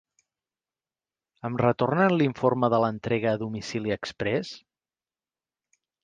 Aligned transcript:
Em 1.49 1.57
retornen 1.61 2.15
l'informe 2.21 2.69
de 2.75 2.79
l'entrega 2.83 3.33
a 3.37 3.39
domicili 3.41 3.93
expres? 3.97 4.55